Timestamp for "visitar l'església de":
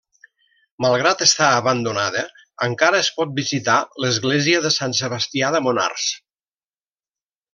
3.41-4.73